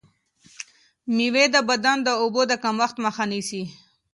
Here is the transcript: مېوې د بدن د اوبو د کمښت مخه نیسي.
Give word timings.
مېوې 1.15 1.45
د 1.55 1.57
بدن 1.69 1.97
د 2.03 2.09
اوبو 2.21 2.41
د 2.47 2.53
کمښت 2.63 2.95
مخه 3.05 3.23
نیسي. 3.31 3.63